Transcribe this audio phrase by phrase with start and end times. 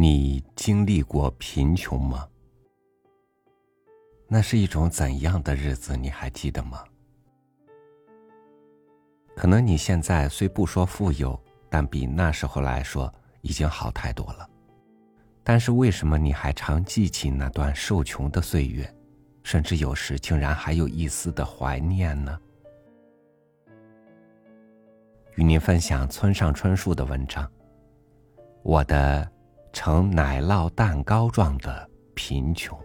[0.00, 2.28] 你经历过贫穷吗？
[4.28, 5.96] 那是一种怎样的日子？
[5.96, 6.84] 你还记得吗？
[9.34, 11.36] 可能你现在虽不说富有，
[11.68, 14.48] 但比那时候来说已经好太多了。
[15.42, 18.88] 但是为什么你还常记起那段受穷的岁月，
[19.42, 22.38] 甚至有时竟然还有一丝的怀念呢？
[25.34, 27.44] 与您分享村上春树的文章，
[28.62, 29.28] 《我的》。
[29.72, 32.78] 呈奶酪蛋糕状的贫穷，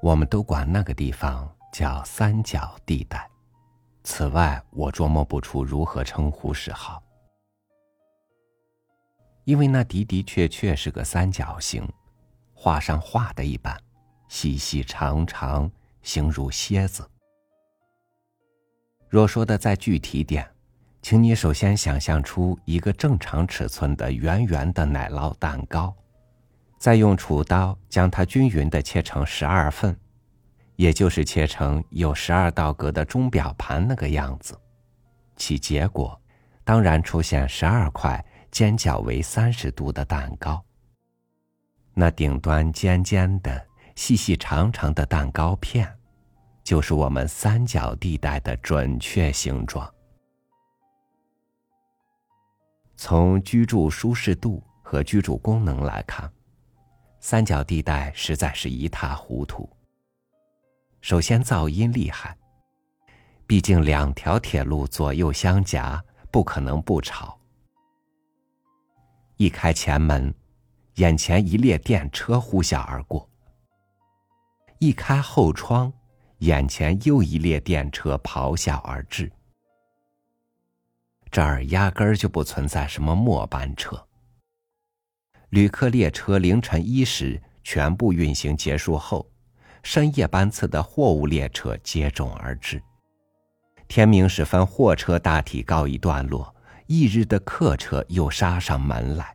[0.00, 3.28] 我们都管那个地方叫三角地带。
[4.02, 7.02] 此外，我琢磨不出如何称呼是好，
[9.44, 11.86] 因为那的的确确是个三角形，
[12.54, 13.78] 画上画的一般，
[14.28, 15.70] 细细长长，
[16.02, 17.10] 形如蝎子。
[19.14, 20.44] 若说的再具体点，
[21.00, 25.94] 请你首先想象出一个正常尺寸的圆圆的奶酪蛋糕，
[26.80, 29.96] 再用厨刀将它均匀的切成十二份，
[30.74, 34.58] 也就是切成有十二道格的钟表盘那个样子，
[35.36, 36.20] 其结果
[36.64, 40.60] 当然出现十二块尖角为三十度的蛋糕。
[41.94, 45.88] 那顶端尖尖的、细细长长的蛋糕片。
[46.64, 49.88] 就是我们三角地带的准确形状。
[52.96, 56.32] 从居住舒适度和居住功能来看，
[57.20, 59.68] 三角地带实在是一塌糊涂。
[61.02, 62.34] 首先，噪音厉害，
[63.46, 67.38] 毕竟两条铁路左右相夹，不可能不吵。
[69.36, 70.34] 一开前门，
[70.94, 73.28] 眼前一列电车呼啸而过；
[74.78, 75.92] 一开后窗。
[76.44, 79.32] 眼前又一列电车咆哮而至，
[81.30, 84.06] 这儿压根儿就不存在什么末班车。
[85.48, 89.26] 旅客列车凌晨一时全部运行结束后，
[89.82, 92.82] 深夜班次的货物列车接踵而至。
[93.88, 96.54] 天明时分，货车大体告一段落，
[96.88, 99.34] 翌日的客车又杀上门来。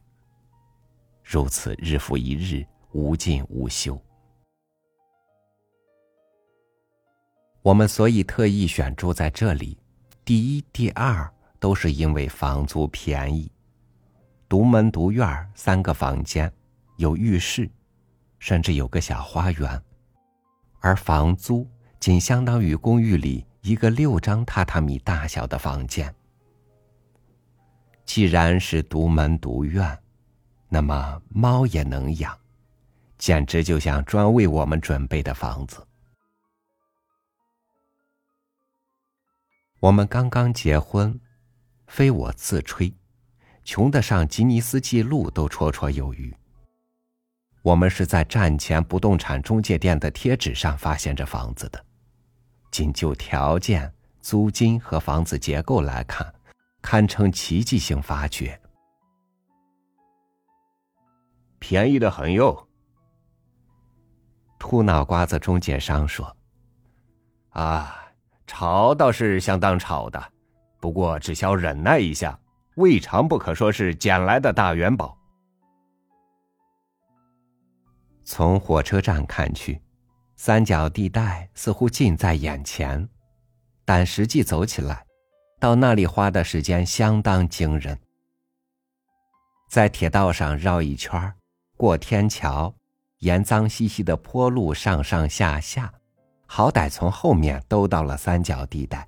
[1.24, 4.00] 如此日复一日，无尽无休。
[7.70, 9.78] 我们所以特意选住在这里，
[10.26, 13.52] 第一、第二都是因为房租便宜，
[14.48, 16.52] 独门独院三个房间，
[16.98, 17.70] 有浴室，
[18.40, 19.80] 甚至有个小花园，
[20.80, 21.70] 而房租
[22.00, 26.12] 仅相当于公寓里一个六张榻榻米大小的房间。
[28.04, 29.96] 既然是独门独院，
[30.70, 32.36] 那么猫也能养，
[33.20, 35.86] 简直就像专为我们准备的房子。
[39.80, 41.18] 我们刚刚结婚，
[41.88, 42.94] 非我自吹，
[43.64, 46.36] 穷得上吉尼斯纪录都绰绰有余。
[47.62, 51.82] 我们是在站前不动产中介店的贴纸上发现这房子的，
[52.72, 56.34] 仅就条件、租金和房子结构来看，
[56.82, 58.60] 堪称奇迹性发掘。
[61.58, 62.68] 便宜的很哟。
[64.58, 66.36] 秃脑瓜子中介商说
[67.52, 67.96] ：“啊。”
[68.50, 70.20] 吵倒是相当吵的，
[70.80, 72.38] 不过只消忍耐一下，
[72.78, 75.16] 未尝不可说是捡来的大元宝。
[78.26, 79.80] 从火车站看去，
[80.36, 83.08] 三角地带似乎近在眼前，
[83.86, 85.06] 但实际走起来，
[85.60, 88.00] 到那里花的时间相当惊人。
[89.70, 91.32] 在铁道上绕一圈，
[91.78, 92.74] 过天桥，
[93.20, 95.94] 沿脏兮兮的坡路上上下下。
[96.52, 99.08] 好歹从后面兜到了三角地带，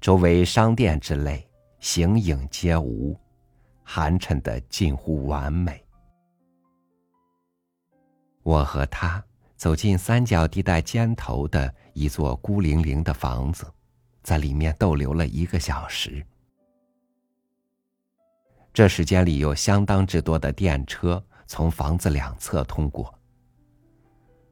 [0.00, 1.46] 周围商店之类
[1.80, 3.14] 形影皆无，
[3.84, 5.84] 寒碜的近乎完美。
[8.42, 9.22] 我和他
[9.54, 13.70] 走进三角地带尖头的一座孤零零的房子，
[14.22, 16.24] 在里面逗留了一个小时。
[18.72, 23.14] 这时间里有相当之多的电车从房子两侧通过。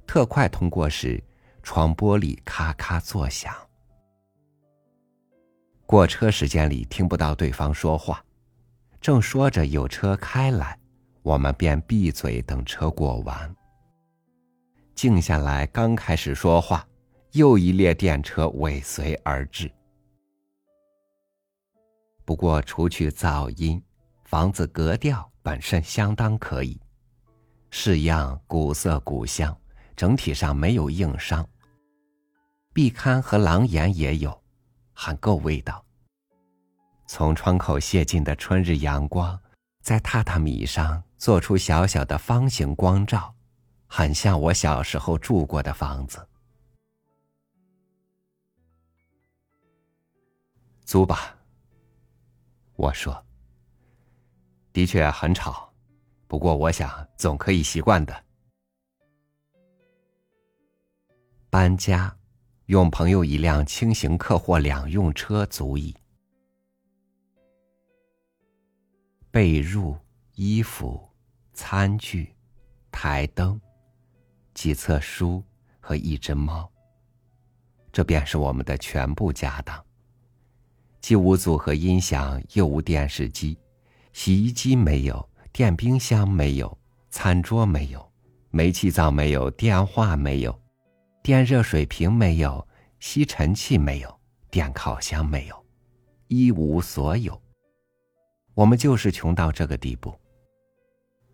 [0.09, 1.23] 特快通过时，
[1.63, 3.55] 窗玻璃咔咔作响。
[5.85, 8.25] 过车时间里听不到对方说话，
[9.03, 10.79] 正说着有车开来，
[11.21, 13.55] 我们便闭嘴等车过完。
[14.95, 16.89] 静下来刚开始说话，
[17.33, 19.71] 又一列电车尾随而至。
[22.25, 23.81] 不过除去噪音，
[24.25, 26.81] 房子格调本身相当可以，
[27.69, 29.55] 式样古色古香。
[29.99, 31.45] 整体上没有硬伤。
[32.73, 34.41] 壁龛和廊檐也有，
[34.93, 35.85] 很够味道。
[37.09, 39.37] 从窗口泄进的春日阳光，
[39.83, 43.35] 在榻榻米上做出小小的方形光照，
[43.89, 46.25] 很像我小时候住过的房子。
[50.85, 51.37] 租吧，
[52.77, 53.27] 我说。
[54.73, 55.73] 的确很吵，
[56.29, 58.28] 不过我想总可以习惯的。
[61.51, 62.15] 搬家，
[62.67, 65.97] 用朋友一辆轻型客货两用车足矣。
[69.31, 69.97] 被褥、
[70.35, 71.09] 衣服、
[71.55, 72.35] 餐具、
[72.91, 73.59] 台灯、
[74.53, 75.43] 几册书
[75.81, 76.71] 和一只猫，
[77.91, 79.83] 这便是我们的全部家当。
[81.01, 83.57] 既无组合音响，又无电视机，
[84.13, 86.77] 洗衣机没有，电冰箱没有，
[87.09, 88.13] 餐桌没有，
[88.51, 90.61] 煤气灶没有，电话没有，
[91.23, 92.67] 电热水瓶没有，
[93.01, 94.21] 吸尘器没有，
[94.51, 95.67] 电烤箱没有，
[96.29, 97.41] 一无所有。
[98.55, 100.19] 我们就是穷到这个地步，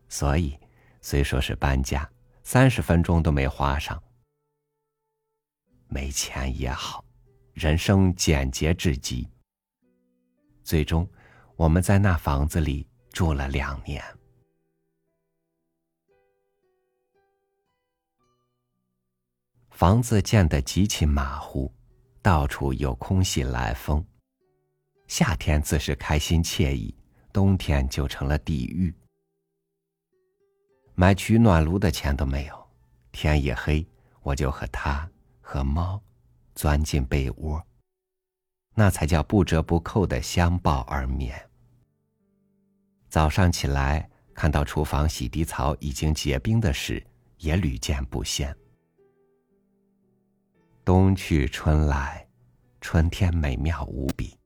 [0.08, 0.58] 所以
[1.00, 2.08] 虽说是搬家，
[2.42, 4.02] 三十分钟都没花上。
[5.86, 7.04] 没钱也好，
[7.52, 9.28] 人生简洁至极。
[10.64, 11.08] 最终，
[11.56, 14.02] 我们在那房子里住了两年。
[19.74, 21.74] 房子建得极其马虎，
[22.22, 24.06] 到处有空隙来风，
[25.08, 26.96] 夏天自是开心惬意。
[27.32, 28.94] 冬天就成了地狱，
[30.94, 32.66] 买取暖炉的钱都没有。
[33.10, 33.84] 天一黑，
[34.22, 35.10] 我就和他
[35.40, 36.00] 和猫
[36.54, 37.60] 钻进被窝，
[38.76, 41.36] 那才叫不折不扣的相抱而眠。
[43.08, 47.04] 早上起来，看到厨房洗涤槽已经结冰的事，
[47.38, 48.56] 也屡见不鲜。
[50.84, 52.28] 冬去春来，
[52.78, 54.36] 春天美妙无比。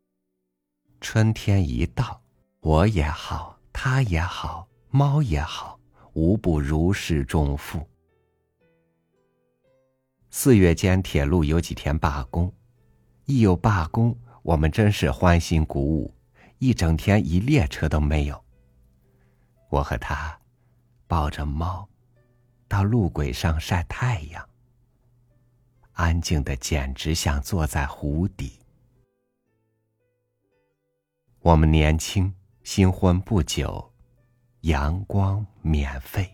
[1.00, 2.22] 春天一到。
[2.60, 5.78] 我也好，他也好，猫也好，
[6.12, 7.88] 无不如释重负。
[10.30, 12.52] 四月间，铁路有几天罢工，
[13.24, 16.14] 一有罢工，我们真是欢欣鼓舞，
[16.58, 18.44] 一整天一列车都没有。
[19.70, 20.38] 我和他
[21.08, 21.88] 抱着猫，
[22.68, 24.47] 到路轨上晒太阳，
[25.98, 28.58] 安静的简直像坐在湖底。
[31.40, 32.32] 我们年轻。
[32.64, 33.90] 新婚不久，
[34.60, 36.30] 阳光免费。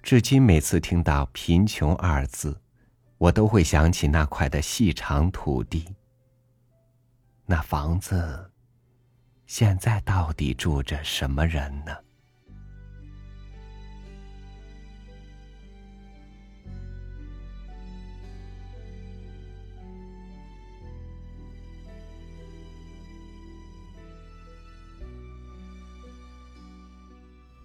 [0.00, 2.56] 至今每次听到“贫穷”二字，
[3.18, 5.92] 我都会想起那块的细长土地。
[7.46, 8.48] 那房子，
[9.44, 11.92] 现在到底住着什么人呢？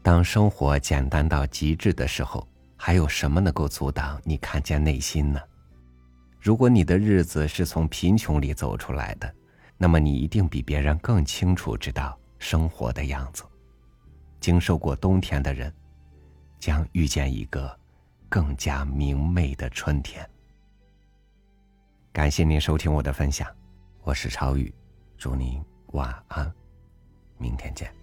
[0.09, 5.39] 当生活简单到极致的时候，还有什么能够阻挡你看见内心呢？
[6.39, 9.31] 如果你的日子是从贫穷里走出来的，
[9.77, 13.43] 那么你一定比别人更清楚知道生活的样子。
[14.39, 15.71] 经受过冬天的人，
[16.57, 17.79] 将遇见一个
[18.27, 20.27] 更加明媚的春天。
[22.11, 23.47] 感谢您收听我的分享，
[24.01, 24.73] 我是超宇，
[25.19, 26.51] 祝您晚安，
[27.37, 27.98] 明天见。